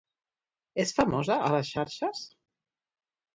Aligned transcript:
És 0.83 0.93
famosa 0.99 1.35
a 1.49 1.51
les 1.57 1.69
xarxes? 1.75 2.25